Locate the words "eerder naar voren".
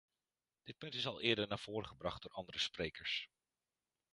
1.21-1.87